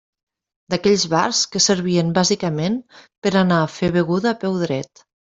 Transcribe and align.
D'aquells 0.73 1.01
bars 1.09 1.41
que 1.55 1.59
servien 1.65 2.09
bàsicament 2.15 2.77
per 3.27 3.33
a 3.35 3.39
anar 3.41 3.59
a 3.65 3.69
fer 3.75 3.91
beguda 3.99 4.31
a 4.33 4.39
peu 4.45 4.57
dret. 4.63 5.05